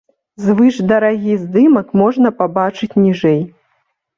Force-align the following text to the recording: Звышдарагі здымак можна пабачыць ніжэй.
Звышдарагі 0.45 1.35
здымак 1.43 1.87
можна 2.03 2.33
пабачыць 2.41 2.93
ніжэй. 3.07 3.41